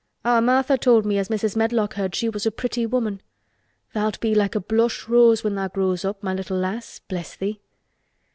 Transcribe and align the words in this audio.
Our 0.25 0.41
Martha 0.41 0.79
told 0.79 1.05
me 1.05 1.19
as 1.19 1.29
Mrs. 1.29 1.55
Medlock 1.55 1.93
heard 1.93 2.15
she 2.15 2.27
was 2.27 2.47
a 2.47 2.51
pretty 2.51 2.87
woman. 2.87 3.21
Tha'lt 3.93 4.19
be 4.19 4.33
like 4.33 4.55
a 4.55 4.59
blush 4.59 5.07
rose 5.07 5.43
when 5.43 5.53
tha' 5.53 5.69
grows 5.71 6.03
up, 6.03 6.23
my 6.23 6.33
little 6.33 6.57
lass, 6.57 6.97
bless 7.07 7.35
thee." 7.35 7.61